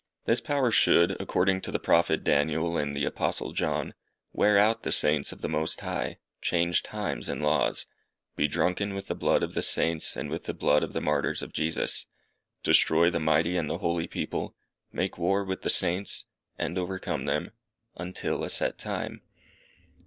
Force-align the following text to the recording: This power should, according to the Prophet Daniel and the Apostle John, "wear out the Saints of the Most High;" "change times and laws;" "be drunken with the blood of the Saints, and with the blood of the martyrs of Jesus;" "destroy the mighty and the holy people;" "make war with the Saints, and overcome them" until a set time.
This 0.25 0.41
power 0.41 0.71
should, 0.71 1.15
according 1.21 1.61
to 1.61 1.71
the 1.71 1.77
Prophet 1.77 2.23
Daniel 2.23 2.75
and 2.75 2.95
the 2.97 3.05
Apostle 3.05 3.53
John, 3.53 3.93
"wear 4.33 4.57
out 4.57 4.81
the 4.81 4.91
Saints 4.91 5.31
of 5.31 5.41
the 5.41 5.47
Most 5.47 5.79
High;" 5.81 6.17
"change 6.41 6.81
times 6.81 7.29
and 7.29 7.39
laws;" 7.43 7.85
"be 8.35 8.47
drunken 8.47 8.95
with 8.95 9.05
the 9.05 9.13
blood 9.13 9.43
of 9.43 9.53
the 9.53 9.61
Saints, 9.61 10.15
and 10.17 10.31
with 10.31 10.45
the 10.45 10.55
blood 10.55 10.81
of 10.81 10.93
the 10.93 11.01
martyrs 11.01 11.43
of 11.43 11.53
Jesus;" 11.53 12.07
"destroy 12.63 13.11
the 13.11 13.19
mighty 13.19 13.55
and 13.55 13.69
the 13.69 13.77
holy 13.77 14.07
people;" 14.07 14.55
"make 14.91 15.19
war 15.19 15.43
with 15.43 15.61
the 15.61 15.69
Saints, 15.69 16.25
and 16.57 16.79
overcome 16.79 17.25
them" 17.25 17.51
until 17.95 18.43
a 18.43 18.49
set 18.49 18.79
time. 18.79 19.21